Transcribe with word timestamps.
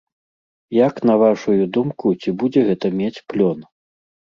Як 0.87 0.95
на 1.09 1.17
вашую 1.25 1.67
думку, 1.77 2.15
ці 2.21 2.29
будзе 2.41 2.65
гэта 2.73 2.95
мець 2.99 3.15
плён? 3.35 3.59